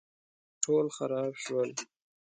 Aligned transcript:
ټول 0.63 0.85
خراب 0.95 1.33
شول 1.43 1.69